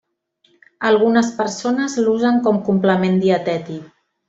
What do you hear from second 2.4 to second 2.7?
com